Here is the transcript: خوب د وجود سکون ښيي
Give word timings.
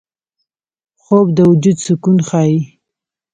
خوب 1.01 1.25
د 1.37 1.39
وجود 1.49 1.77
سکون 1.85 2.17
ښيي 2.27 2.57